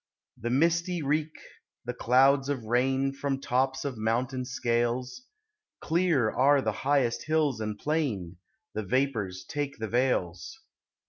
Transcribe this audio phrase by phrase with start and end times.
[0.35, 1.35] The misty reek,
[1.85, 5.27] the clouds of rain From tops of mountains skails,
[5.79, 8.37] Clear are the highest hills and plain,
[8.73, 10.59] The vapours take the vales.